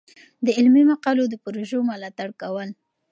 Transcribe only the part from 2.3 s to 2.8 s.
کول.